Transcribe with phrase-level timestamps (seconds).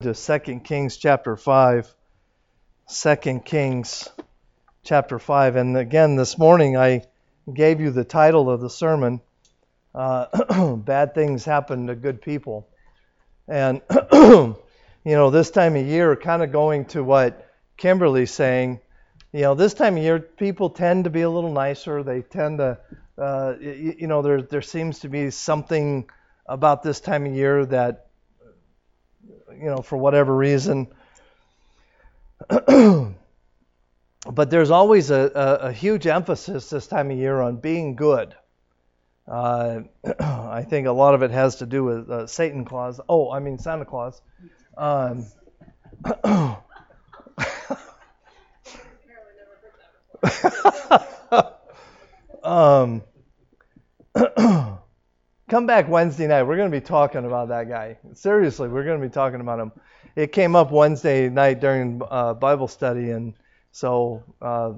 [0.00, 1.94] to 2 Kings chapter 5.
[2.88, 4.08] 2 Kings
[4.82, 5.56] chapter 5.
[5.56, 7.02] And again, this morning I
[7.52, 9.20] gave you the title of the sermon
[9.94, 12.66] uh, Bad Things Happen to Good People.
[13.46, 14.56] And, you
[15.04, 17.46] know, this time of year, kind of going to what
[17.76, 18.80] Kimberly's saying,
[19.34, 22.02] you know, this time of year, people tend to be a little nicer.
[22.02, 22.78] They tend to,
[23.18, 26.08] uh, you, you know, there, there seems to be something
[26.46, 28.06] about this time of year that
[29.58, 30.88] you know, for whatever reason.
[32.48, 33.16] but
[34.50, 38.34] there's always a, a, a, huge emphasis this time of year on being good.
[39.28, 39.80] Uh,
[40.20, 43.00] I think a lot of it has to do with uh, Satan Claus.
[43.08, 44.20] Oh, I mean Santa Claus.
[44.76, 45.26] Um,
[52.42, 53.02] um,
[55.50, 56.44] Come back Wednesday night.
[56.44, 57.98] We're going to be talking about that guy.
[58.14, 59.72] Seriously, we're going to be talking about him.
[60.14, 63.34] It came up Wednesday night during uh, Bible study, and
[63.72, 64.74] so uh,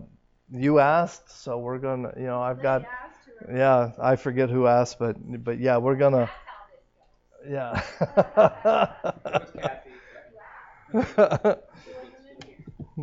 [0.50, 1.42] you asked.
[1.42, 2.86] So we're going to, you know, I've got,
[3.54, 6.30] yeah, I forget who asked, but but yeah, we're gonna,
[7.46, 7.82] yeah.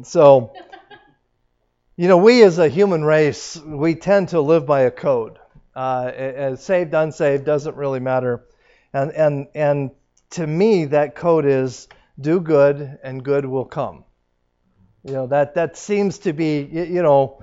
[0.02, 0.54] so,
[1.96, 5.38] you know, we as a human race, we tend to live by a code.
[5.80, 8.44] Uh, saved, unsaved doesn't really matter.
[8.92, 9.92] And and and
[10.32, 11.88] to me, that code is
[12.20, 14.04] do good and good will come.
[15.06, 17.42] You know that that seems to be you know,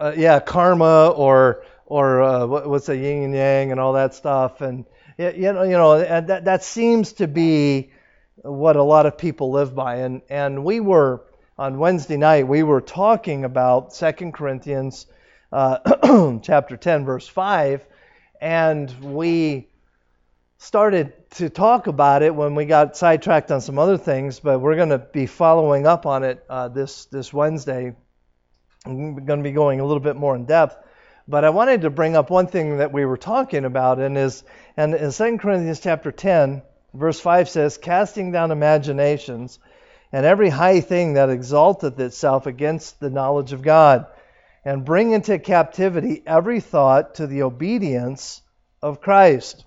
[0.00, 4.62] uh, yeah, karma or or uh, what's the yin and yang and all that stuff.
[4.62, 4.84] And
[5.16, 7.92] you know you know that that seems to be
[8.42, 9.98] what a lot of people live by.
[9.98, 11.22] And and we were
[11.56, 15.06] on Wednesday night we were talking about Second Corinthians
[15.52, 17.84] uh, chapter 10, verse 5,
[18.40, 19.68] and we
[20.58, 24.76] started to talk about it when we got sidetracked on some other things, but we're
[24.76, 27.94] going to be following up on it uh, this this Wednesday.
[28.84, 30.76] I'm going to be going a little bit more in depth,
[31.26, 34.44] but I wanted to bring up one thing that we were talking about, and is
[34.76, 36.62] and in 2 Corinthians chapter 10,
[36.94, 39.58] verse 5 says, "Casting down imaginations."
[40.12, 44.06] And every high thing that exalteth itself against the knowledge of God,
[44.64, 48.42] and bring into captivity every thought to the obedience
[48.82, 49.64] of Christ.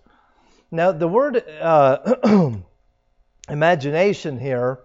[0.72, 2.52] Now, the word uh,
[3.50, 4.80] imagination here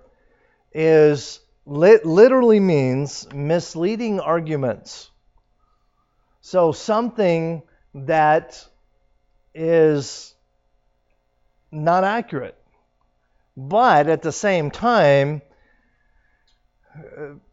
[0.72, 5.10] is literally means misleading arguments.
[6.40, 7.62] So, something
[7.94, 8.66] that
[9.54, 10.34] is
[11.70, 12.56] not accurate.
[13.56, 15.42] But at the same time,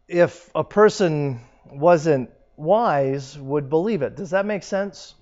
[0.08, 4.16] if a person wasn't wise would believe it.
[4.16, 5.14] Does that make sense?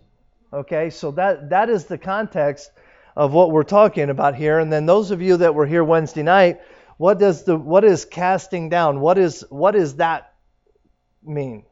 [0.53, 2.71] Okay, so that that is the context
[3.17, 4.59] of what we're talking about here.
[4.59, 6.61] And then those of you that were here Wednesday night,
[6.97, 9.00] what does the what is casting down?
[9.00, 10.33] What is what does that
[11.22, 11.65] mean?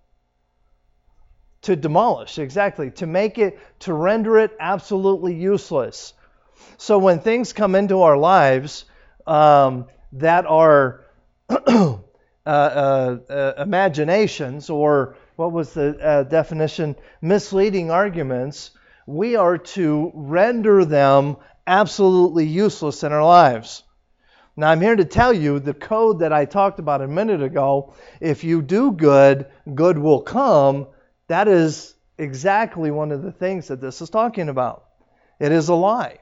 [1.62, 2.90] To demolish, exactly.
[2.92, 6.12] To make it, to render it absolutely useless.
[6.76, 8.84] So when things come into our lives
[9.28, 11.04] um, that are
[11.48, 11.98] uh,
[12.44, 16.94] uh, uh, imaginations or what was the uh, definition?
[17.20, 18.70] Misleading arguments.
[19.08, 21.36] We are to render them
[21.66, 23.82] absolutely useless in our lives.
[24.56, 27.94] Now, I'm here to tell you the code that I talked about a minute ago.
[28.20, 30.86] If you do good, good will come.
[31.26, 34.84] That is exactly one of the things that this is talking about.
[35.40, 36.18] It is a lie.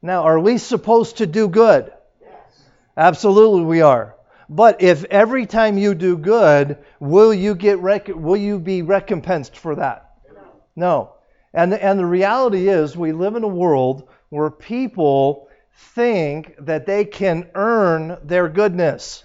[0.00, 1.92] Now, are we supposed to do good?
[2.22, 2.62] Yes.
[2.96, 4.14] Absolutely, we are.
[4.48, 9.56] But if every time you do good, will you get rec- will you be recompensed
[9.56, 10.10] for that?
[10.32, 10.42] No.
[10.76, 11.12] no.
[11.52, 15.48] And and the reality is we live in a world where people
[15.94, 19.24] think that they can earn their goodness.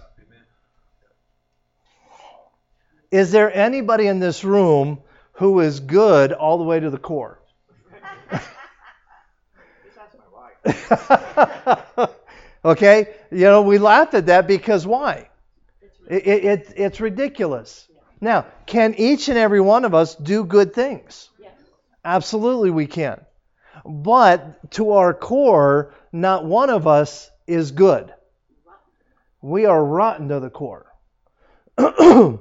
[3.11, 4.99] Is there anybody in this room
[5.33, 7.39] who is good all the way to the core?
[12.63, 13.15] Okay?
[13.31, 15.29] You know, we laughed at that because why?
[16.07, 17.87] It, it, it's ridiculous.
[18.21, 21.29] Now, can each and every one of us do good things?
[21.39, 21.53] Yes.
[22.03, 23.21] Absolutely, we can.
[23.85, 28.13] But to our core, not one of us is good.
[29.41, 30.91] We are rotten to the core.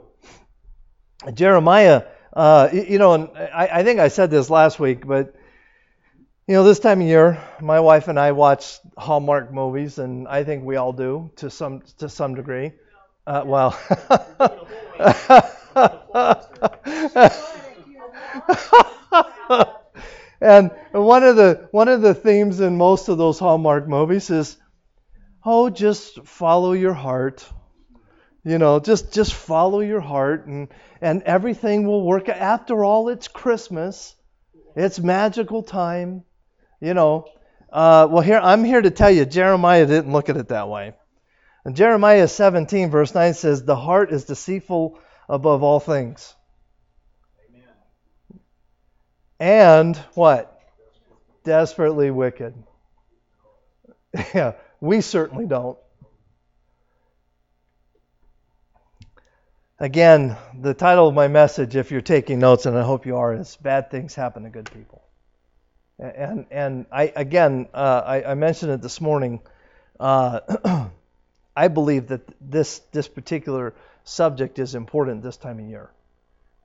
[1.34, 5.34] Jeremiah, uh, you know, and I, I think I said this last week, but
[6.48, 10.44] you know, this time of year, my wife and I watch Hallmark movies, and I
[10.44, 12.72] think we all do to some to some degree.
[13.26, 13.78] Uh, well,
[20.40, 24.56] and one of the one of the themes in most of those Hallmark movies is
[25.44, 27.46] oh, just follow your heart.
[28.42, 30.68] You know, just just follow your heart and
[31.02, 32.30] and everything will work.
[32.30, 34.16] After all, it's Christmas.
[34.74, 36.24] It's magical time.
[36.80, 37.26] You know.
[37.70, 40.94] Uh, well, here I'm here to tell you, Jeremiah didn't look at it that way.
[41.64, 44.98] And Jeremiah 17 verse 9 says, "The heart is deceitful
[45.28, 46.34] above all things."
[47.50, 48.40] Amen.
[49.38, 50.58] And what?
[51.44, 52.54] Desperately wicked.
[54.34, 55.78] yeah, we certainly don't.
[59.80, 63.32] Again, the title of my message, if you're taking notes, and I hope you are,
[63.34, 65.07] is Bad Things Happen to Good People.
[65.98, 69.40] And, and I, again, uh, I, I, mentioned it this morning.
[69.98, 70.88] Uh,
[71.56, 73.74] I believe that this, this particular
[74.04, 75.90] subject is important this time of year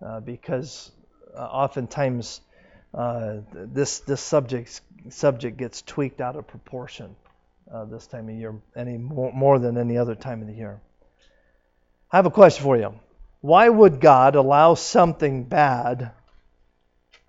[0.05, 0.91] uh, because
[1.35, 2.41] uh, oftentimes
[2.93, 7.15] uh, this, this subject, subject gets tweaked out of proportion
[7.89, 10.79] this time of year, any more, more than any other time of the year.
[12.11, 12.93] I have a question for you.
[13.41, 16.11] Why would God allow something bad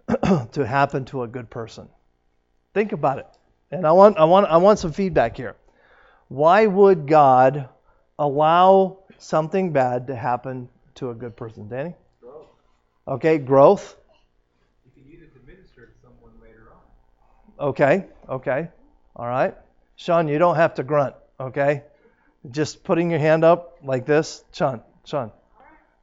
[0.53, 1.89] to happen to a good person?
[2.73, 3.27] Think about it.
[3.71, 5.57] And I want, I want, I want some feedback here.
[6.29, 7.69] Why would God
[8.19, 11.69] allow something bad to happen to a good person?
[11.69, 11.95] Danny?
[12.21, 12.47] Growth.
[13.07, 13.97] Okay, growth.
[14.85, 16.73] You can use it to minister to someone later
[17.59, 17.69] on.
[17.69, 18.69] Okay, okay.
[19.17, 19.55] All right.
[19.97, 21.83] Sean, you don't have to grunt, okay?
[22.51, 24.45] Just putting your hand up like this.
[24.53, 25.31] Sean, Sean.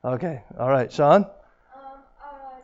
[0.03, 0.91] Okay, all right.
[0.91, 1.23] Sean?
[1.23, 1.29] Um,
[2.23, 2.57] uh,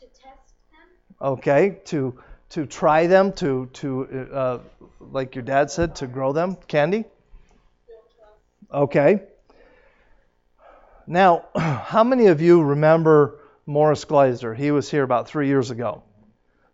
[0.00, 0.88] to test them.
[1.24, 2.18] Okay, to
[2.50, 4.58] to try them, to to uh,
[5.00, 6.58] like your dad said, to grow them.
[6.68, 7.06] Candy?
[8.70, 9.22] Okay.
[11.06, 14.52] Now, how many of you remember Morris Gleiser?
[14.52, 16.02] He was here about three years ago.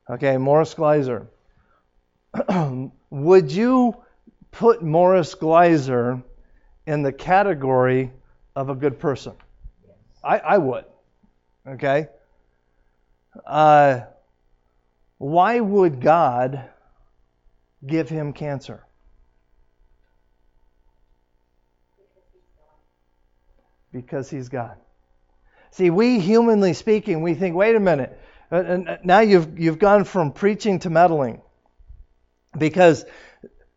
[0.09, 1.29] Okay, Morris Gleiser.
[3.11, 3.97] Would you
[4.51, 6.25] put Morris Gleiser
[6.89, 8.11] in the category
[8.57, 9.35] of a good person?
[10.25, 10.87] I, I would.
[11.69, 12.09] Okay?
[13.47, 14.01] Uh,
[15.21, 16.65] why would God
[17.87, 18.83] give him cancer?
[23.93, 24.79] Because he's God.
[25.73, 28.19] See, we humanly speaking, we think, wait a minute.
[28.51, 31.43] Uh, now you've you've gone from preaching to meddling.
[32.57, 33.05] Because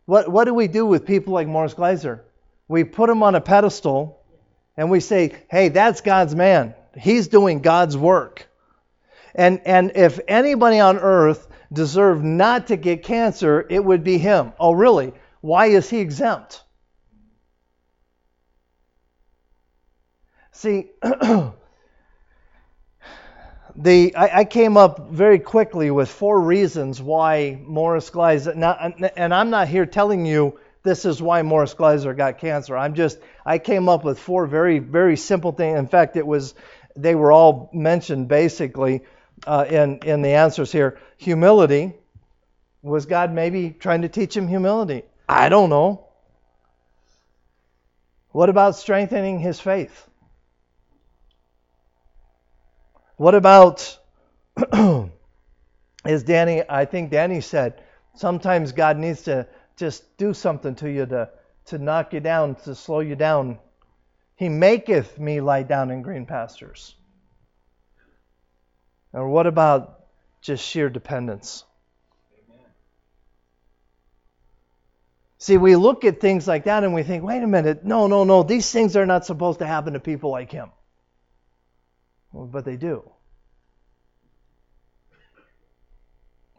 [0.06, 2.24] what what do we do with people like Morris Gleiser?
[2.68, 4.18] We put him on a pedestal
[4.78, 6.74] and we say, hey, that's God's man.
[6.96, 8.48] He's doing God's work.
[9.34, 14.52] And, and if anybody on earth deserved not to get cancer, it would be him.
[14.58, 15.12] Oh, really?
[15.40, 16.62] Why is he exempt?
[20.52, 20.90] See,
[23.76, 28.54] the I, I, came up very quickly with four reasons why Morris Gleiser.
[28.54, 32.76] Now, and I'm not here telling you this is why Morris Gleiser got cancer.
[32.76, 35.76] I'm just I came up with four very very simple things.
[35.76, 36.54] In fact, it was
[36.94, 39.02] they were all mentioned basically
[39.46, 40.98] uh, in in the answers here.
[41.18, 41.94] Humility
[42.82, 45.02] was God maybe trying to teach him humility?
[45.28, 46.06] I don't know.
[48.30, 50.08] What about strengthening his faith?
[53.16, 53.98] What about
[56.04, 57.82] as Danny I think Danny said,
[58.14, 59.46] sometimes God needs to
[59.76, 61.30] just do something to you to,
[61.66, 63.58] to knock you down, to slow you down.
[64.36, 66.94] He maketh me lie down in green pastures.
[69.14, 70.00] Or what about
[70.42, 71.64] just sheer dependence?
[75.38, 78.24] See, we look at things like that and we think, wait a minute, no, no,
[78.24, 80.70] no, these things are not supposed to happen to people like him.
[82.32, 83.08] Well, but they do.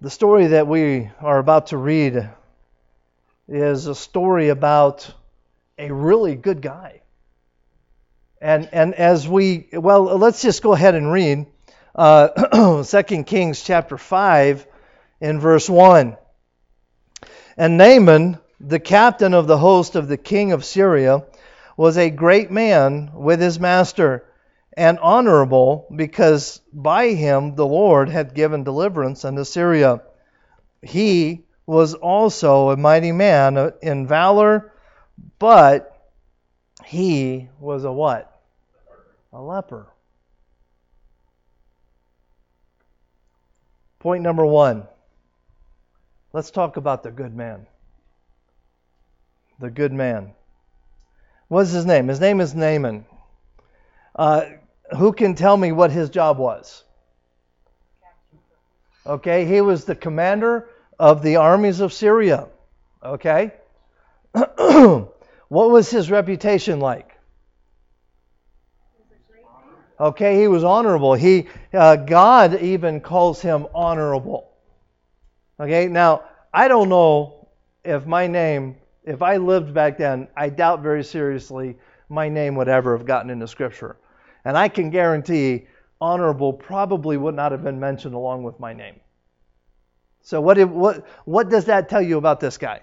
[0.02, 2.30] The story that we are about to read
[3.48, 5.12] is a story about
[5.78, 7.02] a really good guy.
[8.40, 11.48] And and as we well, let's just go ahead and read
[11.96, 14.68] uh, 2 Kings chapter 5
[15.22, 16.18] in verse 1.
[17.58, 21.24] And Naaman, the captain of the host of the king of Syria,
[21.78, 24.26] was a great man with his master
[24.78, 30.02] and honorable because by him the Lord had given deliverance unto Syria.
[30.82, 34.74] He was also a mighty man in valor,
[35.40, 35.92] but
[36.86, 38.32] he was a what?
[39.32, 39.88] A leper.
[44.06, 44.84] Point number one.
[46.32, 47.66] Let's talk about the good man.
[49.60, 50.34] The good man.
[51.48, 52.08] What's his name?
[52.10, 53.08] His name is Naaman.
[54.16, 54.46] Uh,
[54.96, 56.84] who can tell me what his job was?
[59.08, 60.70] Okay, he was the commander
[61.00, 62.48] of the armies of Syria.
[63.04, 63.54] Okay?
[64.34, 65.10] what
[65.50, 67.15] was his reputation like?
[70.00, 71.14] Okay, he was honorable.
[71.14, 74.52] He uh, God even calls him honorable.
[75.60, 76.24] Okay, now
[76.54, 77.48] I don't know
[77.84, 78.76] if my name,
[79.06, 81.78] if I lived back then, I doubt very seriously
[82.10, 83.96] my name would ever have gotten into Scripture.
[84.44, 85.68] And I can guarantee
[86.02, 89.00] honorable probably would not have been mentioned along with my name.
[90.22, 92.82] So what did, what what does that tell you about this guy?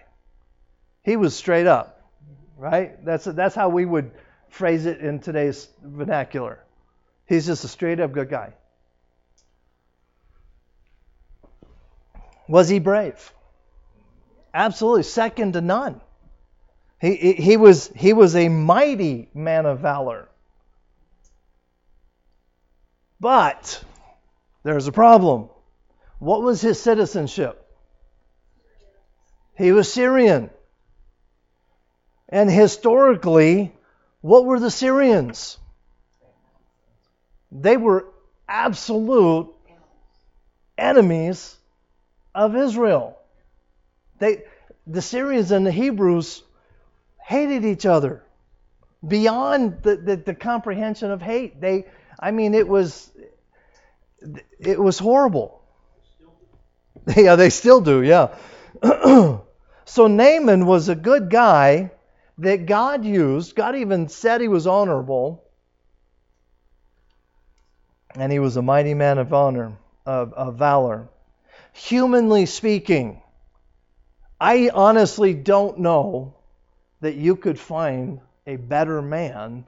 [1.02, 2.10] He was straight up,
[2.56, 3.04] right?
[3.04, 4.12] That's that's how we would
[4.48, 6.64] phrase it in today's vernacular.
[7.32, 8.52] He's just a straight up good guy.
[12.46, 13.32] Was he brave?
[14.52, 16.02] Absolutely, second to none.
[17.00, 20.28] He, he, he, was, he was a mighty man of valor.
[23.18, 23.82] But
[24.62, 25.48] there's a problem.
[26.18, 27.66] What was his citizenship?
[29.56, 30.50] He was Syrian.
[32.28, 33.72] And historically,
[34.20, 35.56] what were the Syrians?
[37.52, 38.06] They were
[38.48, 39.48] absolute
[40.78, 41.56] enemies
[42.34, 43.18] of Israel.
[44.18, 44.44] They,
[44.86, 46.42] the Syrians and the Hebrews
[47.22, 48.22] hated each other
[49.06, 51.60] beyond the, the, the comprehension of hate.
[51.60, 51.86] They,
[52.18, 53.10] I mean, it was,
[54.58, 55.60] it was horrible.
[57.16, 58.36] Yeah, they still do, yeah.
[59.84, 61.90] so Naaman was a good guy
[62.38, 63.56] that God used.
[63.56, 65.42] God even said he was honorable.
[68.16, 69.72] And he was a mighty man of honor,
[70.04, 71.08] of, of valor.
[71.72, 73.22] Humanly speaking,
[74.40, 76.34] I honestly don't know
[77.00, 79.64] that you could find a better man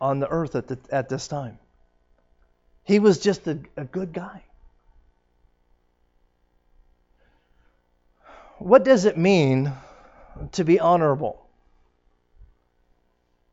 [0.00, 1.58] on the earth at, the, at this time.
[2.84, 4.42] He was just a, a good guy.
[8.58, 9.72] What does it mean
[10.52, 11.44] to be honorable?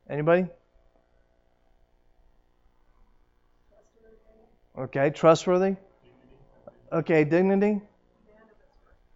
[0.10, 0.48] Anybody?
[4.78, 5.78] Okay, trustworthy.
[6.92, 7.82] Okay, dignity.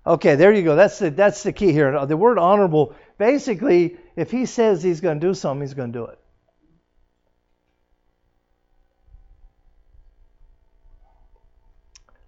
[0.07, 0.75] Okay, there you go.
[0.75, 2.05] That's the that's the key here.
[2.05, 2.95] The word honorable.
[3.17, 6.19] Basically, if he says he's going to do something, he's going to do it.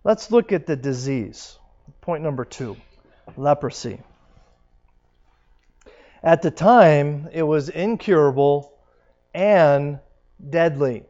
[0.04, 1.58] Let's look at the disease.
[2.02, 2.76] Point number two
[3.38, 4.00] leprosy.
[6.24, 8.74] At the time, it was incurable
[9.34, 10.00] and
[10.50, 11.04] deadly.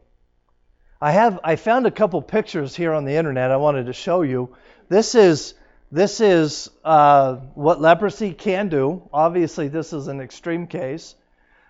[1.02, 4.22] I have I found a couple pictures here on the internet I wanted to show
[4.22, 4.54] you.
[4.88, 5.54] This is
[5.90, 9.02] this is uh, what leprosy can do.
[9.12, 11.16] Obviously, this is an extreme case.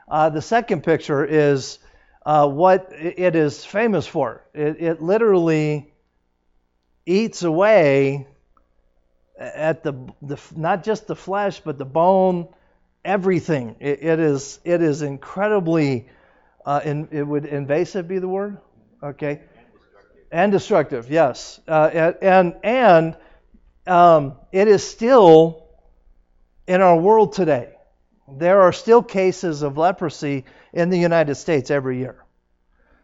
[0.07, 1.79] Uh, the second picture is
[2.27, 4.45] uh, what it is famous for.
[4.53, 5.95] It, it literally
[7.07, 8.27] eats away
[9.39, 12.49] at the, the not just the flesh but the bone,
[13.03, 13.77] everything.
[13.81, 16.07] it, it is it is incredibly.
[16.65, 18.57] Uh, in, it would invasive be the word,
[19.03, 19.41] okay,
[20.31, 21.11] and destructive.
[21.11, 23.17] Yes, uh, and and
[23.87, 25.67] um, it is still
[26.67, 27.75] in our world today.
[28.29, 32.25] There are still cases of leprosy in the United States every year.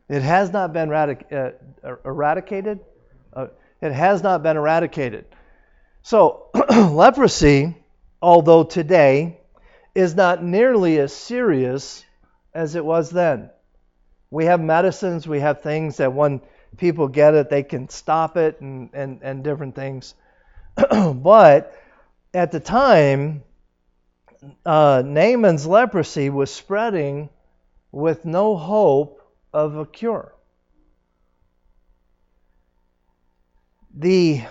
[0.09, 2.81] It has not been radic- uh, eradicated.
[3.33, 3.49] Uh,
[3.83, 5.27] it has not been eradicated.
[6.03, 7.77] So, leprosy,
[8.23, 9.41] although today,
[9.95, 12.05] is not nearly as serious
[12.55, 13.51] as it was then.
[14.31, 16.41] We have medicines, we have things that when
[16.77, 20.15] people get it, they can stop it and, and, and different things.
[21.15, 21.75] but
[22.35, 23.43] at the time,
[24.65, 27.31] uh, Naaman's leprosy was spreading
[27.91, 29.21] with no hope
[29.53, 30.35] of a cure.
[33.97, 34.43] The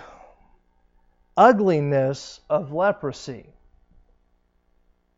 [1.36, 3.46] ugliness of leprosy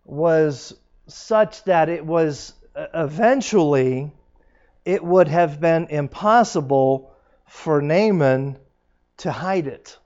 [0.05, 0.75] was
[1.09, 4.13] such that it was uh, eventually
[4.85, 7.13] it would have been impossible
[7.47, 8.59] for Naaman
[9.19, 9.99] to hide it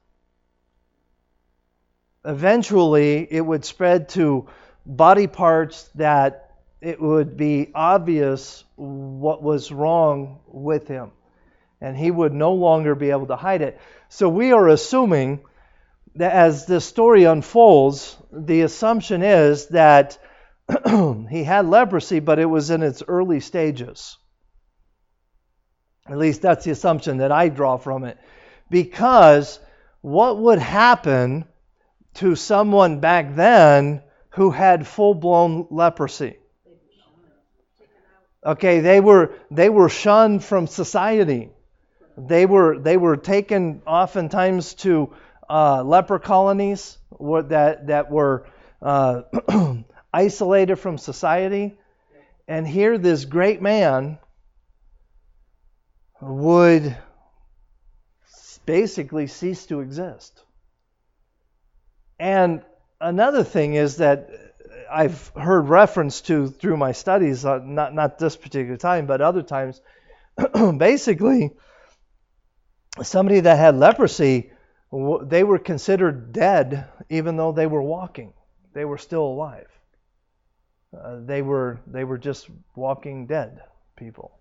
[2.25, 4.47] eventually it would spread to
[4.85, 6.51] body parts that
[6.81, 11.11] it would be obvious what was wrong with him.
[11.81, 13.79] And he would no longer be able to hide it.
[14.09, 15.41] So we are assuming
[16.15, 20.17] that as the story unfolds, the assumption is that
[21.29, 24.17] he had leprosy, but it was in its early stages.
[26.07, 28.17] At least that's the assumption that I draw from it.
[28.69, 29.59] Because
[30.01, 31.45] what would happen
[32.15, 36.37] to someone back then who had full-blown leprosy.
[38.45, 41.49] Okay, they were they were shunned from society.
[42.17, 45.13] They were they were taken oftentimes to
[45.49, 48.45] uh, leper colonies that that were
[48.81, 49.23] uh,
[50.13, 51.77] isolated from society.
[52.47, 54.19] And here, this great man
[56.21, 56.95] would
[58.65, 60.41] basically cease to exist.
[62.19, 62.63] And
[62.99, 64.29] another thing is that
[64.91, 69.41] I've heard reference to through my studies, uh, not not this particular time, but other
[69.41, 69.81] times.
[70.77, 71.51] basically,
[73.01, 74.51] somebody that had leprosy,
[75.23, 78.33] they were considered dead even though they were walking.
[78.73, 79.67] They were still alive.
[80.95, 83.61] Uh, they were they were just walking dead
[83.95, 84.39] people.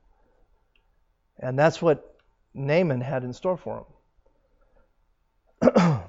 [1.38, 2.16] And that's what
[2.54, 3.86] Naaman had in store for
[5.62, 6.00] him.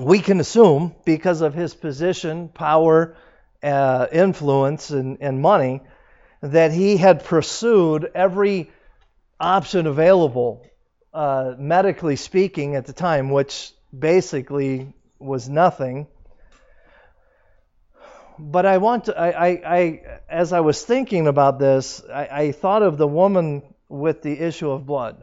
[0.00, 3.16] we can assume, because of his position, power,
[3.62, 5.80] uh, influence, and, and money,
[6.42, 8.70] that he had pursued every
[9.38, 10.66] option available,
[11.14, 16.06] uh, medically speaking, at the time, which basically was nothing.
[18.38, 22.52] But I want to, I, I, I as I was thinking about this, I, I
[22.52, 25.22] thought of the woman with the issue of blood.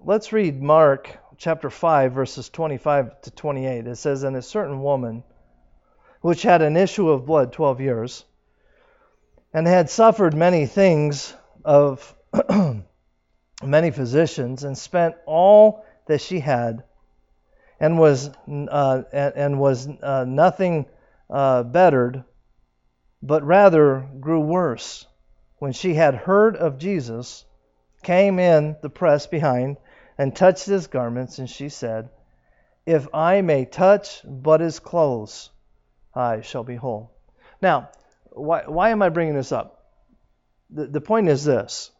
[0.00, 3.86] Let's read Mark chapter 5, verses 25 to 28.
[3.86, 5.22] It says, And a certain woman,
[6.22, 8.24] which had an issue of blood 12 years,
[9.52, 11.34] and had suffered many things
[11.66, 12.14] of
[13.62, 16.82] many physicians, and spent all that she had,
[17.78, 20.86] and was uh, and, was uh, nothing
[21.28, 22.24] uh, bettered,
[23.22, 25.06] but rather grew worse
[25.60, 27.44] when she had heard of Jesus,
[28.02, 29.76] came in the press behind
[30.16, 32.08] and touched his garments, and she said,
[32.86, 35.50] If I may touch but his clothes,
[36.14, 37.12] I shall be whole.
[37.60, 37.90] Now,
[38.30, 39.84] why, why am I bringing this up?
[40.70, 41.90] The, the point is this.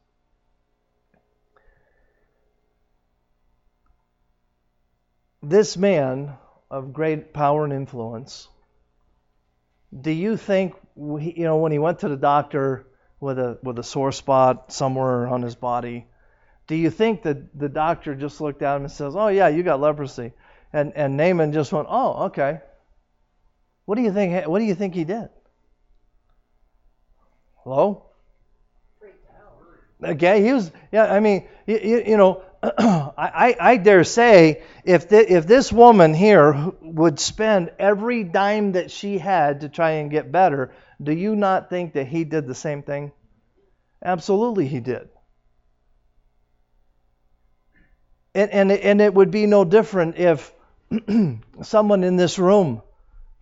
[5.43, 6.33] This man
[6.71, 8.49] of great power and influence,
[9.99, 12.87] do you think, you know, when he went to the doctor,
[13.21, 16.07] with a with a sore spot somewhere on his body,
[16.67, 19.63] do you think that the doctor just looked at him and says, "Oh yeah, you
[19.63, 20.33] got leprosy,"
[20.73, 22.61] and and Naaman just went, "Oh okay."
[23.85, 24.47] What do you think?
[24.47, 25.29] What do you think he did?
[27.65, 28.07] Hello.
[30.03, 30.71] Okay, he was.
[30.93, 35.73] Yeah, I mean, you, you, you know, I, I dare say if the, if this
[35.73, 41.13] woman here would spend every dime that she had to try and get better, do
[41.13, 43.13] you not think that he did the same thing?
[44.05, 45.09] Absolutely, he did.
[48.35, 50.53] And, and, and it would be no different if
[51.63, 52.83] someone in this room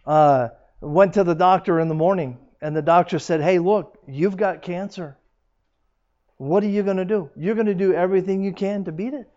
[0.07, 0.49] uh,
[0.81, 4.63] went to the doctor in the morning and the doctor said, Hey, look, you've got
[4.63, 5.17] cancer.
[6.39, 7.31] What are you going to do?
[7.37, 9.29] You're going to do everything you can to beat it.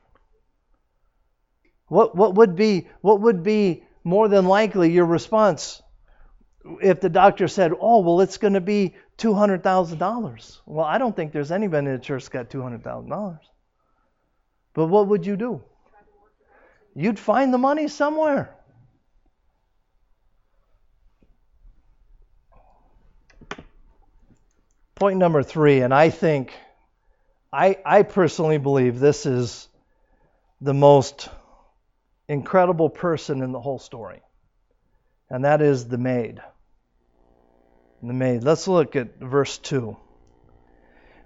[1.87, 5.81] What, what, would be, what would be more than likely your response?
[6.81, 10.85] if the doctor said, "Oh, well, it's going to be two hundred thousand dollars," well,
[10.85, 13.41] I don't think there's anybody in the church that's got two hundred thousand dollars.
[14.73, 15.61] But what would you do?
[16.95, 18.55] You'd find the money somewhere.
[24.95, 26.53] Point number three, and I think,
[27.53, 29.67] I, I personally believe this is
[30.61, 31.29] the most
[32.27, 34.21] incredible person in the whole story,
[35.29, 36.41] and that is the maid
[38.03, 38.43] the maid.
[38.43, 39.95] Let's look at verse 2.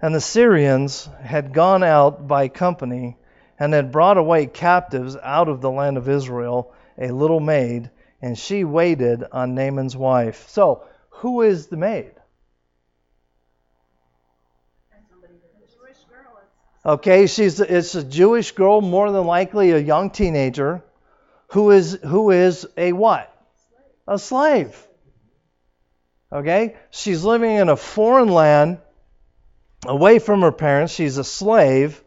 [0.02, 3.16] And the Syrians had gone out by company
[3.58, 8.38] and had brought away captives out of the land of Israel a little maid, and
[8.38, 10.48] she waited on Naaman's wife.
[10.48, 12.12] So, who is the maid?
[16.86, 20.84] Okay, she's it's a Jewish girl, more than likely a young teenager,
[21.48, 23.28] who is who is a what?
[24.06, 24.86] A slave.
[26.32, 26.76] Okay?
[26.90, 28.78] She's living in a foreign land,
[29.84, 30.92] away from her parents.
[30.92, 32.00] She's a slave.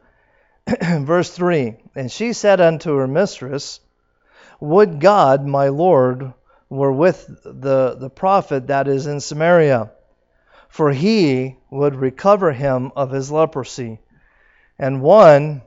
[0.82, 3.82] Verse 3 And she said unto her mistress,
[4.62, 6.34] Would God, my Lord,
[6.70, 9.92] were with the, the prophet that is in Samaria,
[10.70, 14.00] for he would recover him of his leprosy.
[14.80, 15.62] And one,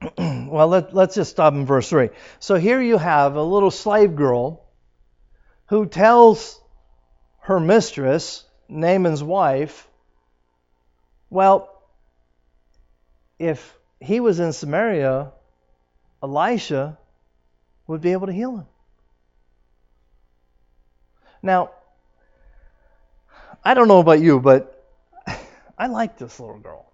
[0.18, 2.10] well, let, let's just stop in verse 3.
[2.40, 4.64] So here you have a little slave girl
[5.66, 6.60] who tells
[7.40, 9.88] her mistress, Naaman's wife,
[11.30, 11.72] well,
[13.38, 15.32] if he was in Samaria,
[16.22, 16.98] Elisha
[17.86, 18.66] would be able to heal him.
[21.42, 21.70] Now,
[23.64, 24.84] I don't know about you, but
[25.78, 26.90] I like this little girl.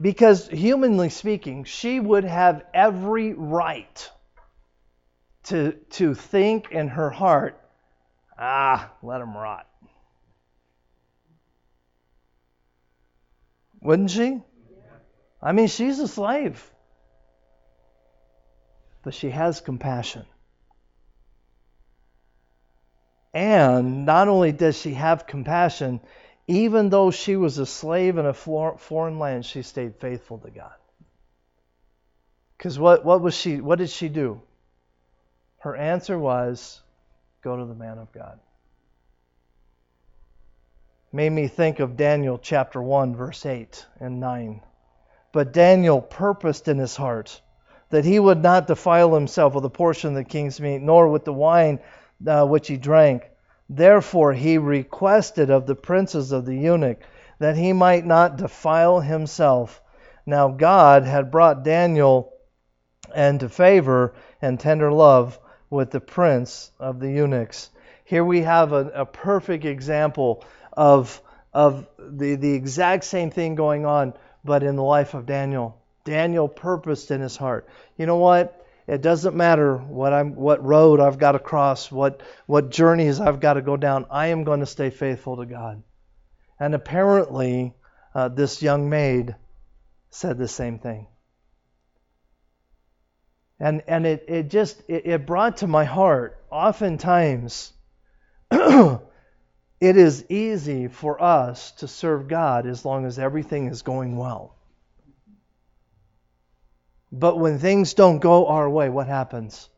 [0.00, 4.10] Because, humanly speaking, she would have every right
[5.44, 7.60] to, to think in her heart,
[8.38, 9.66] ah, let him rot.
[13.80, 14.40] Wouldn't she?
[15.42, 16.70] I mean, she's a slave.
[19.02, 20.26] But she has compassion.
[23.32, 26.00] And not only does she have compassion,
[26.50, 30.72] even though she was a slave in a foreign land, she stayed faithful to God.
[32.58, 34.42] Because what, what was she what did she do?
[35.58, 36.82] Her answer was
[37.42, 38.38] go to the man of God.
[41.12, 44.60] Made me think of Daniel chapter 1, verse 8 and 9.
[45.32, 47.40] But Daniel purposed in his heart
[47.90, 51.24] that he would not defile himself with a portion of the king's meat, nor with
[51.24, 51.78] the wine
[52.26, 53.29] uh, which he drank.
[53.72, 56.98] Therefore he requested of the princes of the eunuch
[57.38, 59.80] that he might not defile himself.
[60.26, 62.32] Now God had brought Daniel
[63.14, 65.38] into favor and tender love
[65.70, 67.70] with the prince of the eunuchs.
[68.04, 71.22] Here we have a, a perfect example of,
[71.54, 75.80] of the, the exact same thing going on, but in the life of Daniel.
[76.02, 77.68] Daniel purposed in his heart.
[77.96, 78.59] You know what?
[78.90, 83.38] It doesn't matter what I'm what road I've got to cross, what what journeys I've
[83.38, 84.06] got to go down.
[84.10, 85.84] I am going to stay faithful to God.
[86.58, 87.72] And apparently,
[88.16, 89.36] uh, this young maid
[90.10, 91.06] said the same thing.
[93.60, 97.72] And and it, it just it, it brought to my heart oftentimes
[98.50, 98.98] it
[99.80, 104.56] is easy for us to serve God as long as everything is going well.
[107.12, 109.68] But when things don't go our way, what happens?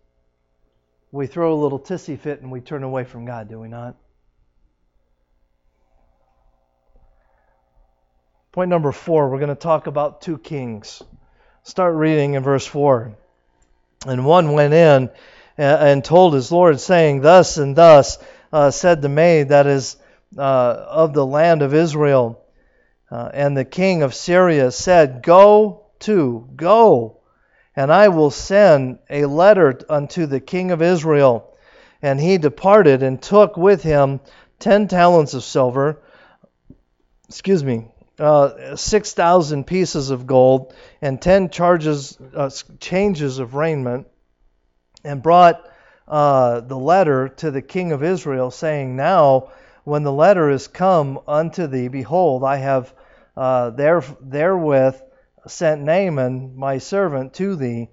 [1.10, 3.96] We throw a little tissy fit and we turn away from God, do we not?
[8.52, 11.02] Point number four, we're going to talk about two kings.
[11.62, 13.16] Start reading in verse 4.
[14.06, 15.10] And one went in
[15.56, 18.18] and told his Lord, saying, Thus and thus
[18.52, 19.96] uh, said the maid that is
[20.36, 22.44] uh, of the land of Israel.
[23.10, 27.21] Uh, and the king of Syria said, Go to, go
[27.74, 31.56] and I will send a letter unto the king of Israel.
[32.02, 34.20] And he departed and took with him
[34.58, 36.02] ten talents of silver,
[37.28, 37.86] excuse me,
[38.18, 44.08] uh, six thousand pieces of gold, and ten charges uh, changes of raiment,
[45.04, 45.68] and brought
[46.08, 49.50] uh, the letter to the king of Israel, saying, Now,
[49.84, 52.92] when the letter is come unto thee, behold, I have
[53.36, 55.00] uh, there therewith
[55.46, 57.88] sent Naaman, my servant, to thee,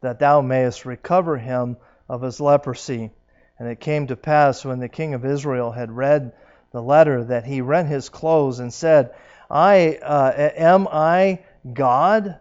[0.00, 1.76] that thou mayest recover him
[2.08, 3.10] of his leprosy.
[3.58, 6.32] And it came to pass when the king of Israel had read
[6.72, 9.14] the letter that he rent his clothes and said,
[9.50, 12.40] I uh, am I God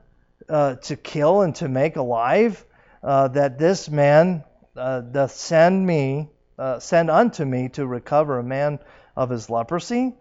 [0.49, 2.65] uh, to kill and to make alive?
[3.03, 4.43] Uh, that this man
[4.75, 8.79] uh, doth send me, uh, send unto me to recover a man
[9.15, 10.15] of his leprosy?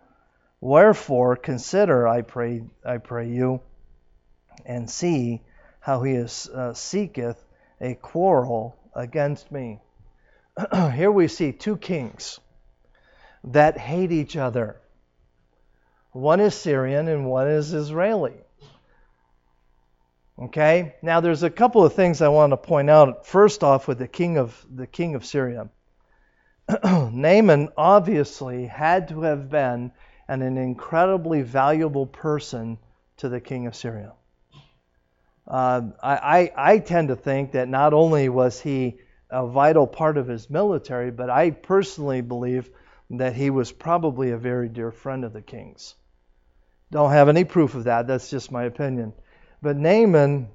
[0.61, 3.61] Wherefore consider, I pray, I pray you,
[4.65, 5.43] and see
[5.81, 7.45] how he is, uh, seeketh
[7.81, 9.81] a quarrel against me.
[10.95, 12.39] Here we see two kings
[13.45, 14.81] that hate each other.
[16.13, 18.35] One is Syrian and one is Israeli.
[20.39, 20.95] Okay?
[21.03, 23.27] Now there's a couple of things I want to point out.
[23.27, 25.69] First off with the king of the king of Syria.
[26.85, 29.93] Naaman obviously had to have been
[30.29, 32.79] an, an incredibly valuable person
[33.19, 34.13] to the king of Syria.
[35.47, 38.99] Uh, I, I tend to think that not only was he
[39.31, 42.71] a vital part of his military, but I personally believe
[43.11, 45.95] that he was probably a very dear friend of the king's.
[46.91, 49.13] Don't have any proof of that, that's just my opinion.
[49.63, 50.49] But Naaman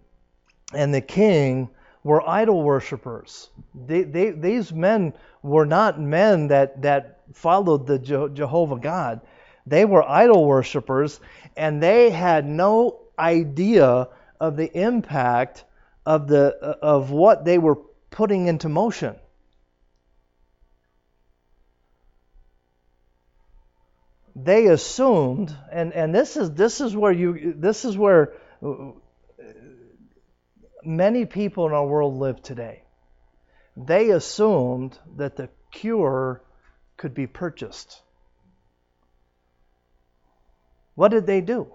[0.74, 1.70] and the king
[2.04, 3.50] were idol worshippers.
[3.74, 9.22] They, they, these men were not men that, that followed the Jehovah God.
[9.66, 11.20] They were idol worshippers,
[11.56, 14.08] and they had no idea
[14.40, 15.64] of the impact
[16.06, 16.48] of the
[16.82, 17.76] of what they were
[18.12, 19.16] putting into motion.
[24.36, 28.34] They assumed, and, and this is this is where you this is where
[30.84, 32.84] many people in our world live today.
[33.76, 36.42] They assumed that the cure
[36.98, 38.02] could be purchased.
[40.96, 41.68] What did they do?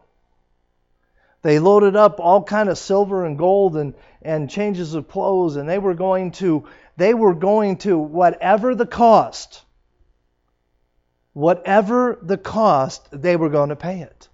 [1.43, 5.69] They loaded up all kind of silver and gold and, and changes of clothes, and
[5.69, 9.63] they were going to they were going to whatever the cost,
[11.33, 14.29] whatever the cost, they were going to pay it.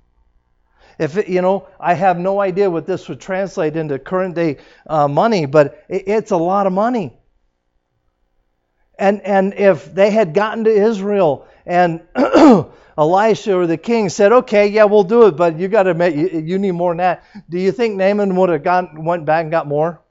[0.98, 4.58] If it, you know, I have no idea what this would translate into current day
[4.86, 7.16] uh, money, but it, it's a lot of money.
[8.98, 12.02] And, and if they had gotten to Israel and
[12.98, 16.16] Elisha or the king said, okay, yeah, we'll do it, but you got to make,
[16.16, 17.24] you, you need more than that.
[17.48, 20.02] Do you think Naaman would have gone, went back and got more?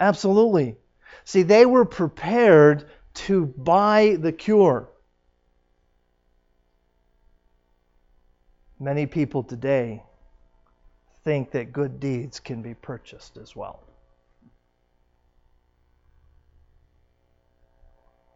[0.00, 0.76] Absolutely.
[1.24, 4.88] See, they were prepared to buy the cure.
[8.80, 10.02] Many people today
[11.22, 13.82] think that good deeds can be purchased as well.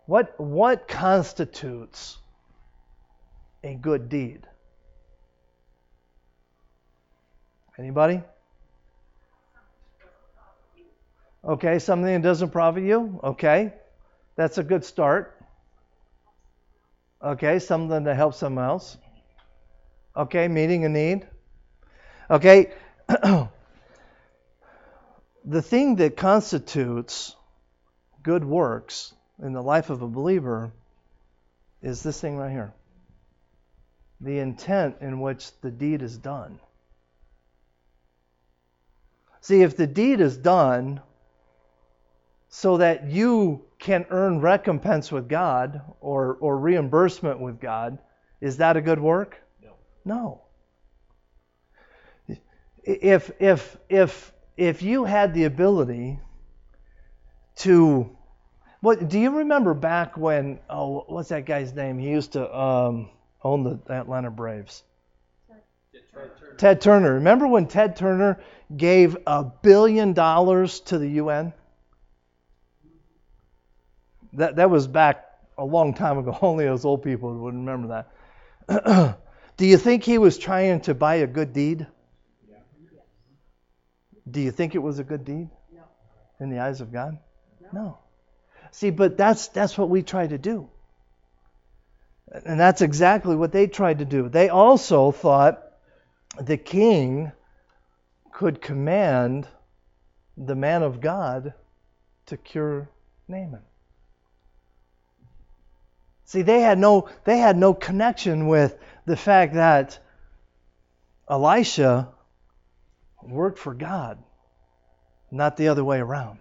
[0.04, 2.18] What, what constitutes
[3.62, 4.46] a good deed?
[7.78, 8.22] Anybody?
[11.42, 13.18] Okay, something that doesn't profit you?
[13.24, 13.72] Okay,
[14.36, 15.40] that's a good start.
[17.22, 18.98] Okay, something to help someone else.
[20.14, 21.26] Okay, meeting a need.
[22.30, 22.72] Okay,
[23.08, 23.48] the
[25.62, 27.34] thing that constitutes
[28.22, 30.70] good works in the life of a believer
[31.80, 32.74] is this thing right here
[34.20, 36.58] the intent in which the deed is done.
[39.40, 41.00] See, if the deed is done
[42.48, 47.98] so that you can earn recompense with God or, or reimbursement with God,
[48.40, 49.40] is that a good work?
[49.62, 49.72] No.
[50.04, 50.42] No.
[52.82, 56.18] If if if if you had the ability
[57.56, 58.16] to
[58.80, 61.98] what do you remember back when oh what's that guy's name?
[61.98, 63.10] He used to um,
[63.42, 64.82] own the Atlanta Braves.
[65.92, 66.54] Ted Turner.
[66.56, 67.14] Ted Turner.
[67.14, 68.40] Remember when Ted Turner
[68.76, 71.52] gave a billion dollars to the UN?
[74.34, 75.24] That that was back
[75.58, 76.36] a long time ago.
[76.42, 78.04] Only those old people would remember
[78.68, 79.18] that.
[79.56, 81.86] Do you think he was trying to buy a good deed?
[84.30, 85.48] Do you think it was a good deed?
[85.74, 85.82] No.
[86.38, 87.18] In the eyes of God?
[87.72, 87.98] No.
[88.70, 90.70] See, but that's that's what we try to do.
[92.30, 94.28] And that's exactly what they tried to do.
[94.28, 95.62] They also thought
[96.40, 97.32] the king
[98.32, 99.48] could command
[100.36, 101.54] the man of God
[102.26, 102.88] to cure
[103.26, 103.62] Naaman.
[106.24, 109.98] See, they had no they had no connection with the fact that
[111.28, 112.08] Elisha
[113.20, 114.18] worked for God,
[115.32, 116.38] not the other way around.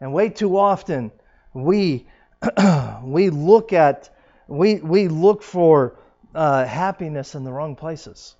[0.00, 1.12] And way too often
[1.52, 2.08] we
[3.02, 4.10] we look at
[4.48, 5.98] we we look for
[6.34, 8.36] uh, happiness in the wrong places.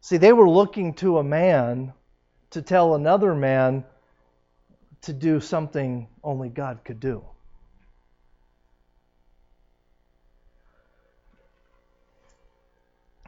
[0.00, 1.92] See, they were looking to a man
[2.50, 3.84] to tell another man
[5.02, 7.24] to do something only God could do.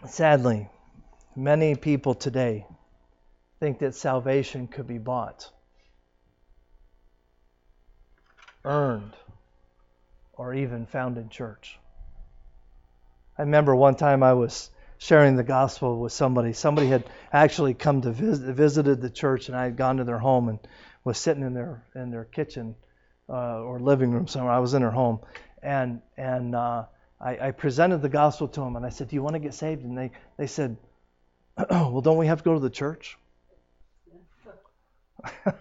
[0.07, 0.69] Sadly,
[1.37, 2.67] many people today
[3.61, 5.49] think that salvation could be bought,
[8.65, 9.15] earned,
[10.35, 11.79] or even found in church.
[13.39, 16.53] I remember one time I was sharing the gospel with somebody.
[16.53, 20.19] Somebody had actually come to visit, visited the church, and I had gone to their
[20.19, 20.59] home and
[21.05, 22.77] was sitting in their in their kitchen
[23.29, 24.53] uh, or living room somewhere.
[24.53, 25.21] I was in their home,
[25.63, 26.85] and and uh,
[27.21, 29.55] I, I presented the gospel to them, and I said, "Do you want to get
[29.55, 30.77] saved?" And they they said,
[31.71, 33.19] "Well, don't we have to go to the church?"
[35.45, 35.55] and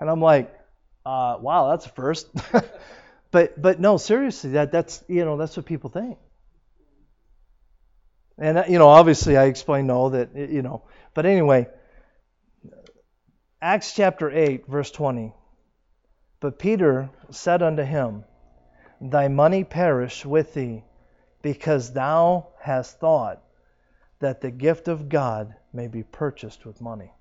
[0.00, 0.57] I'm like,
[1.08, 2.28] uh, "Wow, that's a first."
[3.30, 6.18] but but no, seriously, that that's you know that's what people think.
[8.36, 10.82] And uh, you know, obviously, I explained no that you know,
[11.14, 11.68] but anyway,
[13.62, 15.32] Acts chapter eight, verse twenty.
[16.40, 18.24] But Peter said unto him,
[19.00, 20.84] Thy money perish with thee,
[21.42, 23.42] because thou hast thought
[24.20, 27.12] that the gift of God may be purchased with money.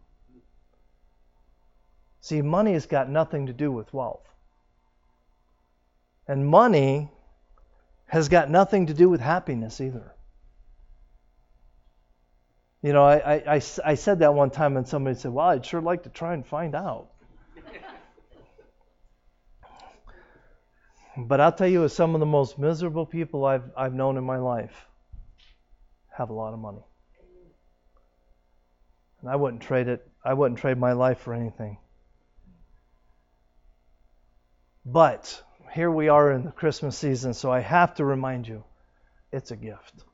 [2.28, 4.28] See, money has got nothing to do with wealth.
[6.28, 7.10] And money
[8.08, 10.12] has got nothing to do with happiness either.
[12.82, 15.66] You know, I, I, I, I said that one time, and somebody said, Well, I'd
[15.66, 17.08] sure like to try and find out.
[21.16, 24.38] but I'll tell you, some of the most miserable people I've, I've known in my
[24.38, 24.76] life
[26.10, 26.84] have a lot of money.
[29.22, 31.78] And I wouldn't trade it, I wouldn't trade my life for anything.
[34.90, 38.64] But here we are in the Christmas season, so I have to remind you
[39.34, 40.06] it's a gift.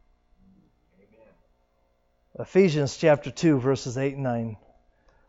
[2.40, 4.58] Ephesians chapter 2, verses 8 and 9.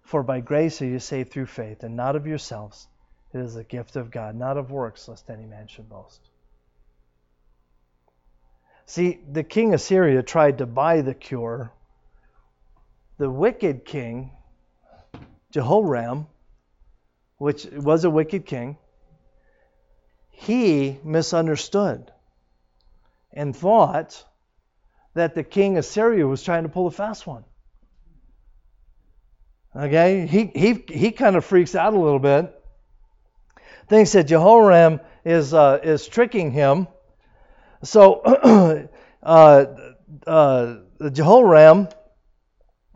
[0.01, 2.89] For by grace are you saved through faith, and not of yourselves.
[3.35, 6.21] It is a gift of God, not of works, lest any man should boast.
[8.87, 11.71] See, the king of Syria tried to buy the cure.
[13.19, 14.31] The wicked king,
[15.51, 16.29] Jehoram,
[17.37, 18.79] which was a wicked king,
[20.37, 22.11] he misunderstood
[23.33, 24.25] and thought
[25.15, 27.45] that the king of Syria was trying to pull a fast one.
[29.77, 32.53] Okay, he he he kind of freaks out a little bit.
[33.89, 36.87] Thinks that Jehoram is uh, is tricking him.
[37.83, 38.21] So
[39.23, 39.67] uh,
[40.27, 40.77] uh,
[41.11, 41.89] Jehoram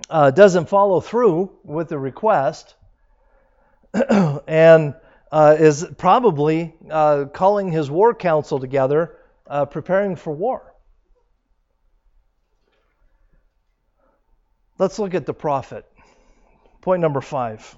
[0.09, 2.75] uh, doesn't follow through with the request,
[4.47, 4.95] and
[5.31, 10.75] uh, is probably uh, calling his war council together, uh, preparing for war.
[14.79, 15.85] Let's look at the prophet.
[16.81, 17.77] Point number five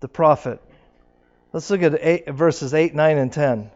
[0.00, 0.60] the prophet.
[1.52, 3.70] Let's look at eight, verses 8, 9, and 10.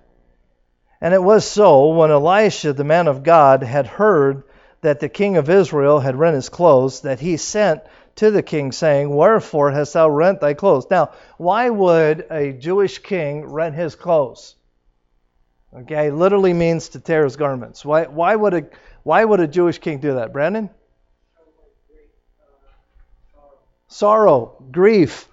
[1.01, 4.43] And it was so when Elisha, the man of God, had heard
[4.81, 7.83] that the king of Israel had rent his clothes, that he sent
[8.17, 10.87] to the king, saying, Wherefore hast thou rent thy clothes?
[10.91, 14.55] Now, why would a Jewish king rent his clothes?
[15.75, 17.85] Okay, literally means to tear his garments.
[17.85, 18.67] Why, why, would, a,
[19.03, 20.33] why would a Jewish king do that?
[20.33, 20.71] Brandon?
[23.89, 25.29] Sorrow, grief.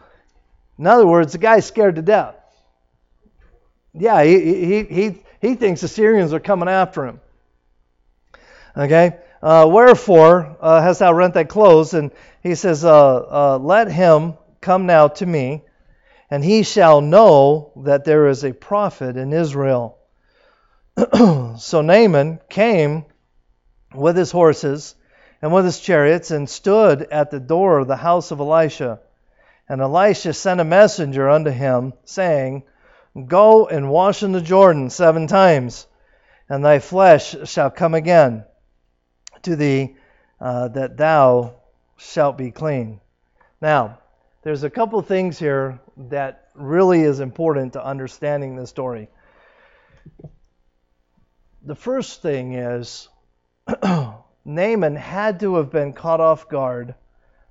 [0.78, 2.36] In other words, the guy's scared to death.
[3.94, 7.20] Yeah, he, he, he, he thinks the Syrians are coming after him.
[8.76, 9.18] Okay?
[9.44, 11.94] Uh, Wherefore uh, hast thou rent thy clothes?
[11.94, 15.64] And he says, uh, uh, Let him come now to me,
[16.32, 19.98] and he shall know that there is a prophet in Israel.
[21.58, 23.04] so Naaman came
[23.94, 24.96] with his horses
[25.42, 29.02] and with his chariots and stood at the door of the house of Elisha.
[29.68, 32.64] And Elisha sent a messenger unto him, saying,
[33.28, 35.86] Go and wash in the Jordan seven times,
[36.48, 38.46] and thy flesh shall come again
[39.44, 39.96] to thee,
[40.40, 41.56] uh, that thou
[41.98, 43.00] shalt be clean.
[43.62, 44.00] Now,
[44.44, 45.80] there's a couple things here
[46.10, 49.08] that really is important to understanding this story.
[51.66, 53.08] The first thing is
[54.46, 56.96] Naaman had to have been caught off guard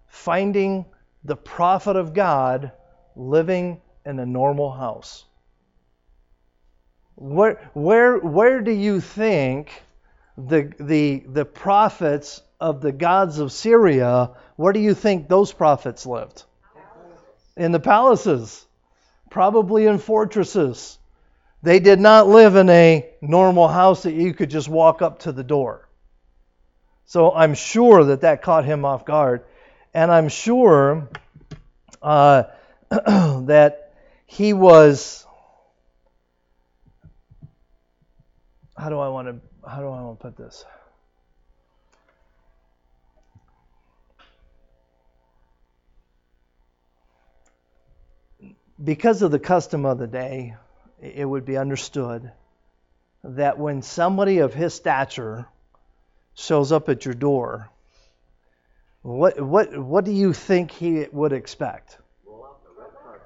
[0.06, 0.84] finding
[1.24, 2.72] the prophet of God
[3.16, 5.24] living in a normal house.
[7.14, 9.70] Where, where, where do you think
[10.36, 16.06] the, the, the prophets of the gods of Syria, where do you think those prophets
[16.06, 16.44] lived?
[17.56, 18.64] In the palaces,
[19.30, 20.98] probably in fortresses.
[21.62, 25.32] They did not live in a normal house that you could just walk up to
[25.32, 25.88] the door.
[27.04, 29.44] So I'm sure that that caught him off guard.
[29.92, 31.08] And I'm sure
[32.00, 32.44] uh,
[32.90, 33.92] that
[34.26, 35.26] he was.
[38.76, 40.64] How do I want to how do I want to put this?
[48.82, 50.56] Because of the custom of the day,
[51.00, 52.32] it would be understood
[53.22, 55.46] that when somebody of his stature
[56.34, 57.70] shows up at your door,
[59.02, 61.98] what what what do you think he would expect?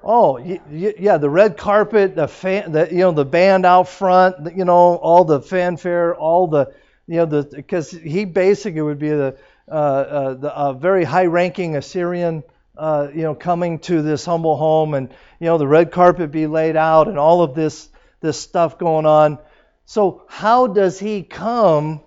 [0.09, 0.37] Oh,
[0.71, 4.95] yeah, the red carpet, the fan, the you know the band out front, you know
[4.95, 6.73] all the fanfare, all the
[7.07, 9.37] you know the because he basically would be the
[9.69, 12.43] uh, uh, the very high-ranking Assyrian
[12.77, 15.09] uh, you know coming to this humble home, and
[15.41, 17.89] you know the red carpet be laid out, and all of this
[18.21, 19.37] this stuff going on.
[19.83, 21.99] So how does he come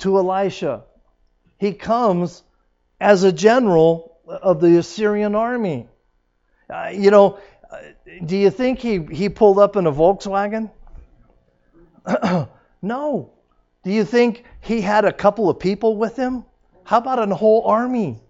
[0.00, 0.84] to Elisha?
[1.56, 2.42] He comes
[3.00, 5.88] as a general of the Assyrian army.
[6.70, 7.38] Uh, you know,
[7.70, 7.78] uh,
[8.24, 10.70] do you think he, he pulled up in a Volkswagen?
[12.82, 13.32] no.
[13.82, 16.44] Do you think he had a couple of people with him?
[16.84, 18.20] How about a whole army?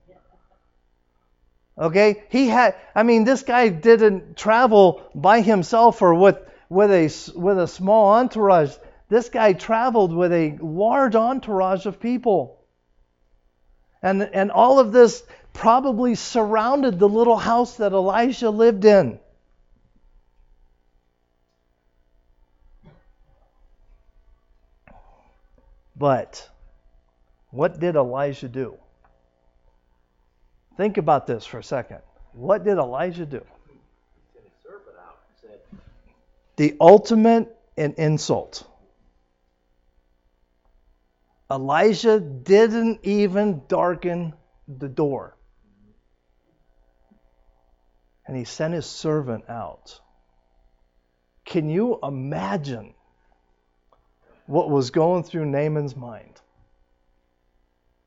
[1.78, 2.74] Okay, he had.
[2.94, 8.14] I mean, this guy didn't travel by himself or with with a with a small
[8.14, 8.76] entourage.
[9.08, 12.60] This guy traveled with a large entourage of people.
[14.02, 15.22] And and all of this
[15.52, 19.18] probably surrounded the little house that Elijah lived in.
[25.96, 26.48] But
[27.50, 28.76] what did Elijah do?
[30.76, 31.98] Think about this for a second.
[32.32, 33.44] What did Elijah do?
[36.56, 38.66] The ultimate in insult.
[41.50, 44.32] Elijah didn't even darken
[44.66, 45.36] the door
[48.26, 50.00] and he sent his servant out.
[51.44, 52.94] Can you imagine
[54.46, 56.40] what was going through Naaman's mind?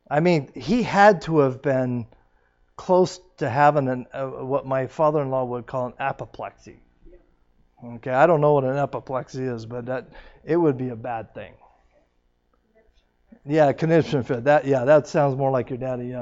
[0.09, 2.05] I mean, he had to have been
[2.76, 6.80] close to having an, uh, what my father-in-law would call an apoplexy.
[7.84, 10.09] Okay, I don't know what an apoplexy is, but that
[10.43, 11.53] it would be a bad thing.
[13.45, 14.45] Yeah, conniption fit.
[14.45, 16.16] That yeah, that sounds more like your daddy.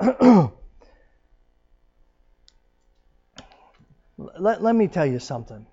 [0.00, 0.48] Yeah.
[4.18, 5.66] let, let me tell you something.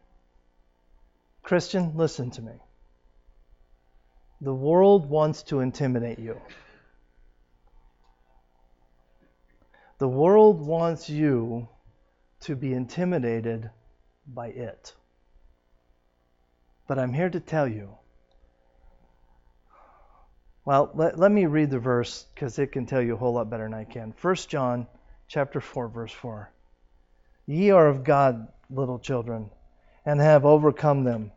[1.42, 2.54] Christian, listen to me.
[4.42, 6.40] The world wants to intimidate you.
[10.00, 11.70] The world wants you
[12.42, 13.70] to be intimidated
[14.28, 14.94] by it.
[16.88, 17.90] But I'm here to tell you.
[20.66, 23.50] Well, let, let me read the verse because it can tell you a whole lot
[23.50, 24.14] better than I can.
[24.22, 24.88] 1 John
[25.28, 26.53] chapter 4 verse 4.
[27.46, 29.50] Ye are of God, little children,
[30.06, 31.32] and have overcome them,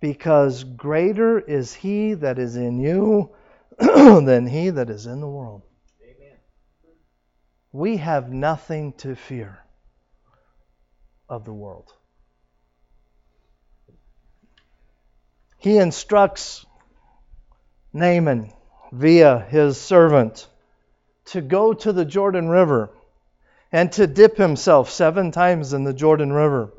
[0.00, 3.30] because greater is he that is in you
[3.78, 5.62] than he that is in the world.
[6.02, 6.36] Amen.
[7.72, 9.58] We have nothing to fear
[11.28, 11.92] of the world.
[15.58, 16.66] He instructs
[17.92, 18.52] Naaman
[18.92, 20.48] via his servant
[21.26, 22.90] to go to the Jordan River
[23.72, 26.70] and to dip himself seven times in the Jordan River.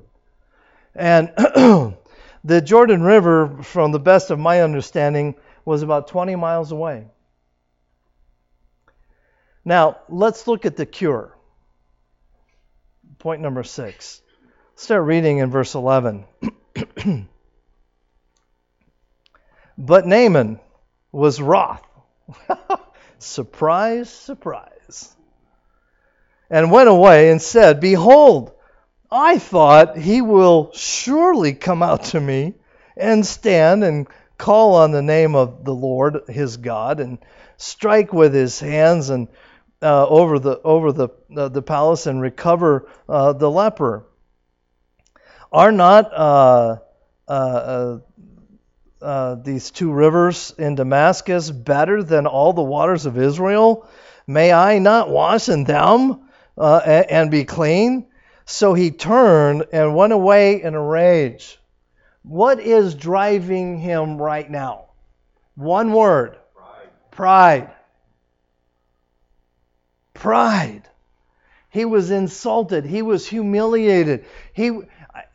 [0.95, 1.29] And
[2.43, 5.35] the Jordan River, from the best of my understanding,
[5.65, 7.07] was about 20 miles away.
[9.65, 11.35] Now, let's look at the cure.
[13.17, 14.21] Point number six.
[14.75, 16.25] Start reading in verse 11.
[19.77, 20.59] but Naaman
[21.11, 21.81] was wroth.
[23.19, 25.15] surprise, surprise.
[26.49, 28.51] And went away and said, Behold,
[29.11, 32.55] I thought he will surely come out to me
[32.97, 37.17] and stand and call on the name of the Lord his God and
[37.57, 39.27] strike with his hands and
[39.81, 44.05] uh, over the over the uh, the palace and recover uh, the leper.
[45.51, 46.77] Are not uh,
[47.27, 47.99] uh,
[49.01, 53.87] uh, these two rivers in Damascus better than all the waters of Israel?
[54.25, 56.21] May I not wash in them
[56.57, 58.07] uh, and, be clean?
[58.45, 61.59] So he turned and went away in a rage.
[62.23, 64.85] What is driving him right now?
[65.55, 66.89] One word Pride.
[67.11, 67.69] pride.
[70.13, 70.83] Pride.
[71.69, 72.85] He was insulted.
[72.85, 74.25] He was humiliated.
[74.53, 74.67] He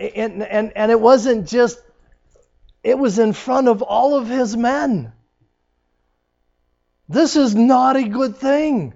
[0.00, 1.80] and, and, and it wasn't just
[2.82, 5.12] it was in front of all of his men.
[7.08, 8.94] This is not a good thing.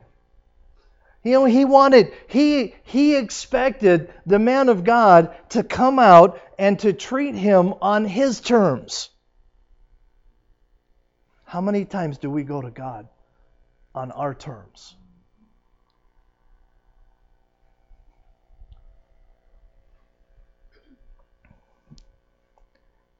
[1.22, 6.78] You know, he wanted, he, he expected the man of God to come out and
[6.80, 9.08] to treat him on his terms.
[11.44, 13.08] How many times do we go to God
[13.94, 14.96] on our terms?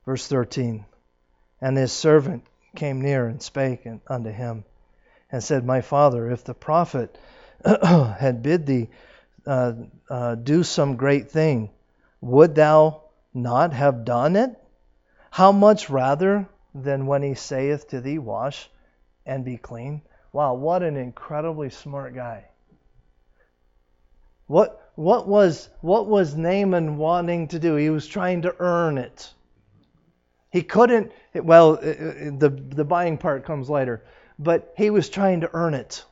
[0.05, 0.84] Verse 13
[1.61, 2.44] And his servant
[2.74, 4.64] came near and spake unto him,
[5.30, 7.16] and said, My father, if the prophet
[8.19, 8.89] had bid thee
[9.47, 9.73] uh,
[10.09, 11.71] uh, do some great thing,
[12.21, 13.03] would thou
[13.35, 14.51] not have done it?
[15.31, 18.71] How much rather than when he saith to thee, Wash
[19.27, 20.03] and be clean?
[20.33, 22.45] Wow, what an incredibly smart guy.
[24.47, 27.77] What what was what was Naaman wanting to do?
[27.77, 29.33] He was trying to earn it.
[30.51, 34.05] He couldn't well the the buying part comes later,
[34.39, 36.05] but he was trying to earn it.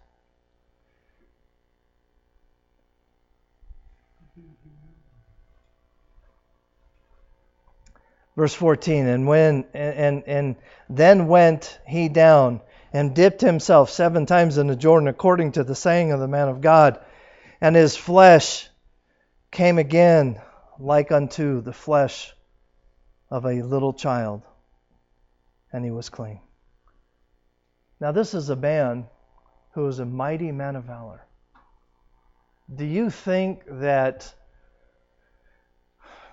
[8.36, 10.56] Verse 14, and when and and
[10.88, 12.60] then went he down
[12.92, 16.48] and dipped himself seven times in the Jordan according to the saying of the man
[16.48, 17.00] of God,
[17.60, 18.68] and his flesh
[19.50, 20.40] came again
[20.78, 22.32] like unto the flesh
[23.30, 24.42] of a little child,
[25.72, 26.40] and he was clean.
[28.00, 29.06] Now this is a man
[29.72, 31.26] who is a mighty man of valor.
[32.74, 34.32] Do you think that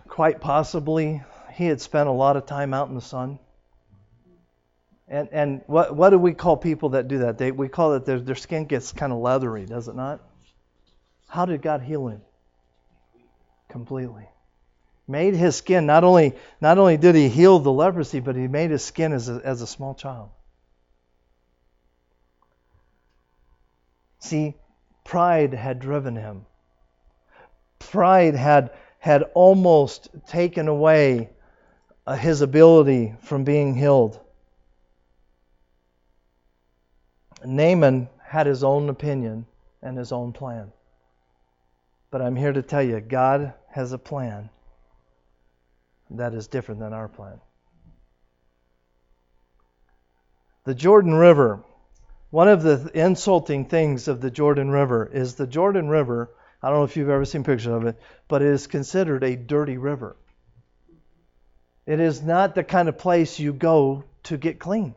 [0.07, 1.23] quite possibly
[1.57, 3.39] he had spent a lot of time out in the sun.
[5.07, 7.39] And and what what do we call people that do that?
[7.39, 10.21] They we call it their their skin gets kind of leathery, does it not?
[11.27, 12.21] How did God heal him?
[13.69, 14.27] Completely.
[15.07, 18.69] Made his skin not only not only did he heal the leprosy, but he made
[18.69, 20.29] his skin as a, as a small child.
[24.19, 24.53] See,
[25.03, 26.45] pride had driven him.
[27.79, 31.29] Pride had had almost taken away
[32.07, 34.17] Uh, his ability from being healed.
[37.43, 39.45] Naaman had his own opinion
[39.81, 40.71] and his own plan.
[42.09, 44.49] But I'm here to tell you God has a plan
[46.11, 47.41] that is different than our plan.
[50.63, 51.61] The Jordan River.
[52.29, 56.29] One of the insulting things of the Jordan River is the Jordan River.
[56.63, 57.99] I don't know if you've ever seen pictures of it,
[58.29, 60.15] but it is considered a dirty river.
[61.88, 64.93] It is not the kind of place you go to get clean.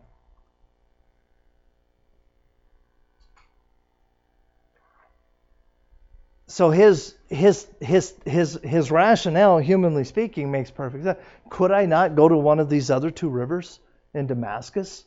[6.49, 11.19] So his his his his his rationale, humanly speaking, makes perfect sense.
[11.49, 13.79] Could I not go to one of these other two rivers
[14.13, 15.05] in Damascus?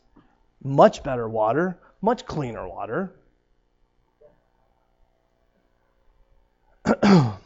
[0.63, 3.11] Much better water, much cleaner water.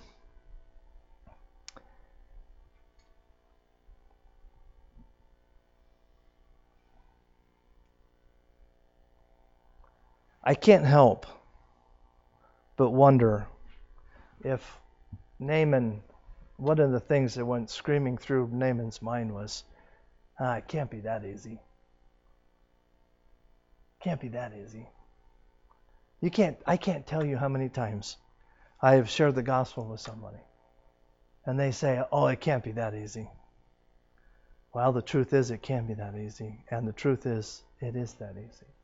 [10.48, 11.26] I can't help
[12.78, 13.48] but wonder
[14.46, 14.78] if
[15.40, 16.02] Naaman,
[16.56, 19.66] one of the things that went screaming through Naaman's mind was,
[20.40, 21.60] ah, it can't be that easy.
[24.00, 24.88] Can't be that easy.
[26.22, 28.16] You can't I can't tell you how many times
[28.82, 30.40] I have shared the gospel with somebody.
[31.46, 33.30] And they say, "Oh, it can't be that easy."
[34.74, 38.14] Well, the truth is it can be that easy, and the truth is it is
[38.14, 38.77] that easy.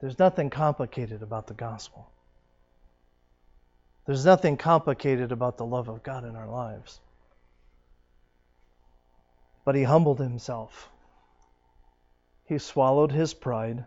[0.00, 2.10] There's nothing complicated about the gospel.
[4.04, 7.00] There's nothing complicated about the love of God in our lives.
[9.64, 10.90] But he humbled himself.
[12.44, 13.84] He swallowed his pride.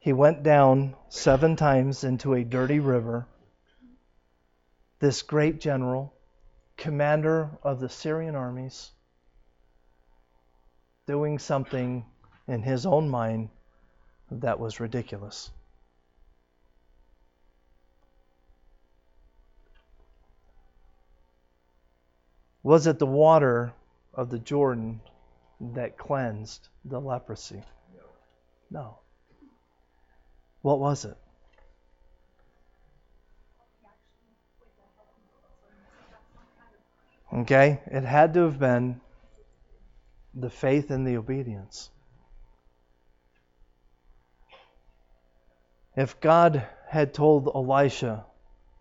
[0.00, 3.26] He went down seven times into a dirty river.
[4.98, 6.12] This great general,
[6.76, 8.90] commander of the Syrian armies,
[11.06, 12.04] doing something
[12.48, 13.50] in his own mind
[14.40, 15.50] that was ridiculous.
[22.62, 23.72] Was it the water
[24.14, 25.00] of the Jordan
[25.60, 27.62] that cleansed the leprosy?
[28.70, 28.98] No.
[30.62, 31.16] What was it?
[37.32, 37.80] Okay?
[37.86, 39.00] It had to have been
[40.34, 41.90] the faith and the obedience.
[45.96, 48.24] If God had told Elisha,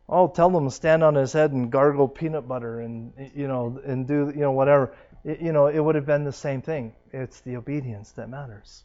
[0.07, 3.79] "Oh, tell him to stand on his head and gargle peanut butter and you know
[3.85, 4.93] and do you know whatever,"
[5.23, 6.93] it, you know, it would have been the same thing.
[7.11, 8.83] It's the obedience that matters.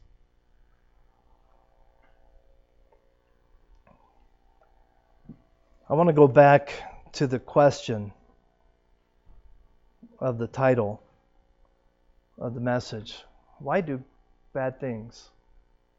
[5.88, 6.72] I want to go back
[7.12, 8.12] to the question
[10.18, 11.00] of the title
[12.38, 13.24] of the message.
[13.60, 14.02] Why do
[14.52, 15.30] bad things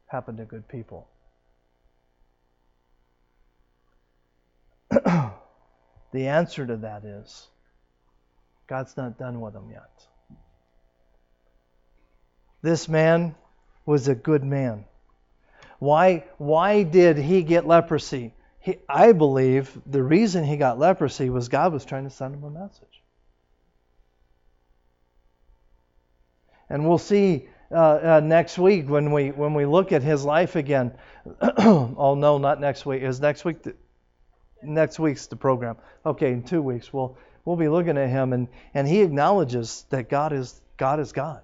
[0.06, 1.08] happen to good people?
[6.12, 7.48] The answer to that is
[8.66, 9.90] God's not done with him yet.
[12.62, 13.34] This man
[13.86, 14.84] was a good man.
[15.78, 18.34] Why, why did he get leprosy?
[18.58, 22.44] He, I believe the reason he got leprosy was God was trying to send him
[22.44, 23.02] a message.
[26.68, 30.56] And we'll see uh, uh, next week when we when we look at his life
[30.56, 30.92] again.
[31.40, 33.02] oh no, not next week.
[33.02, 33.58] Is next week?
[34.62, 35.76] Next week's the program.
[36.04, 40.08] Okay, in two weeks we'll we'll be looking at him and and he acknowledges that
[40.08, 41.42] God is God is God.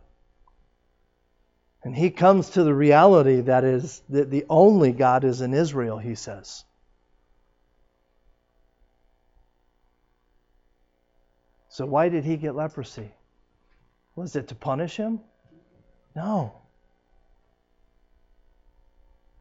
[1.82, 5.98] And he comes to the reality that is that the only God is in Israel,
[5.98, 6.64] he says.
[11.68, 13.10] So why did he get leprosy?
[14.14, 15.20] Was it to punish him?
[16.14, 16.54] No.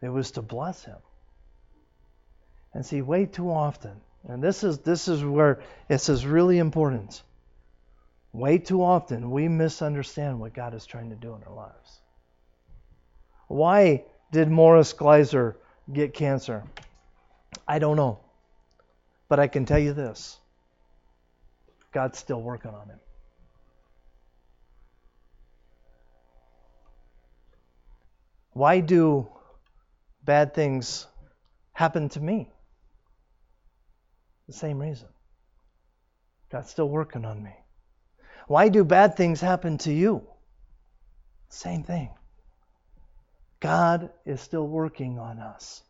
[0.02, 0.98] It was to bless him.
[2.74, 7.22] And see, way too often, and this is this is where this is really important.
[8.32, 12.00] Way too often we misunderstand what God is trying to do in our lives.
[13.48, 15.56] Why did Morris Gleiser
[15.92, 16.64] get cancer?
[17.68, 18.20] I don't know.
[19.30, 20.40] But I can tell you this
[21.92, 23.00] God's still working on him.
[28.54, 29.28] Why do
[30.24, 31.08] bad things
[31.74, 32.53] happen to me?
[34.48, 35.08] The same reason.
[36.52, 37.56] God's still working on me.
[38.48, 40.28] Why do bad things happen to you?
[41.50, 42.10] Same thing.
[43.60, 45.82] God is still working on us.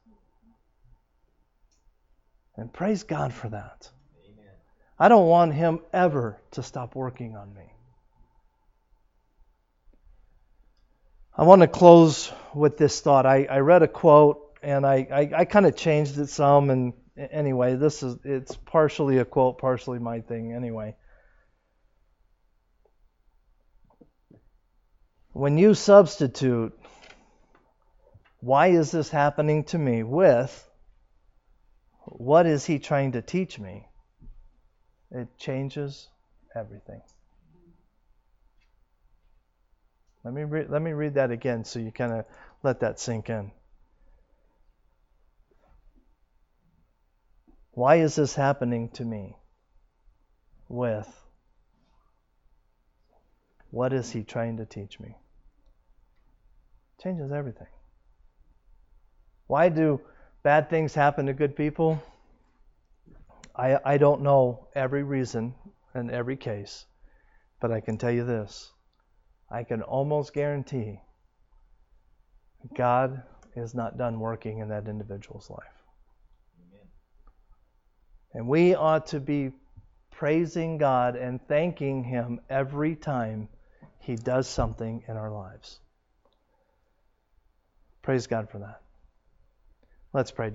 [2.56, 3.89] And praise God for that.
[4.26, 4.54] Amen.
[4.99, 7.64] I don't want Him ever to stop working on me.
[11.36, 13.26] I want to close with this thought.
[13.26, 16.93] I, I read a quote and I, I, I kind of changed it some and
[17.18, 20.95] anyway, this is it's partially a quote, partially my thing anyway.
[25.32, 26.78] When you substitute
[28.43, 30.70] why is this happening to me with
[32.03, 33.88] what is he trying to teach me?
[35.11, 36.09] It changes
[36.53, 37.01] everything.
[40.26, 42.26] Let me re- let me read that again so you kind of
[42.64, 43.51] let that sink in.
[47.74, 49.36] Why is this happening to me?
[50.69, 51.07] With
[53.71, 55.17] what is he trying to teach me?
[57.01, 57.67] Changes everything.
[59.47, 60.01] Why do
[60.43, 62.01] bad things happen to good people?
[63.55, 65.55] I, I don't know every reason
[65.95, 66.86] in every case,
[67.59, 68.71] but I can tell you this.
[69.49, 70.99] I can almost guarantee
[72.76, 73.24] God
[73.55, 75.83] is not done working in that individual's life.
[78.34, 79.52] And we ought to be
[80.12, 83.48] praising God and thanking Him every time
[84.00, 85.80] He does something in our lives.
[88.02, 88.82] Praise God for that.
[90.12, 90.52] Let's pray.